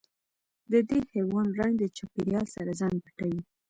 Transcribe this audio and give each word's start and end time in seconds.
د 0.71 0.73
دې 0.89 0.99
حیوان 1.11 1.47
رنګ 1.59 1.73
د 1.79 1.83
چاپېریال 1.97 2.45
سره 2.55 2.71
ځان 2.79 2.93
پټوي. 3.03 3.41